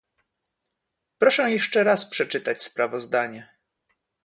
Proszę 1.17 1.51
jeszcze 1.51 1.83
raz 1.83 2.05
przeczytać 2.05 2.63
sprawozdanie 2.63 3.53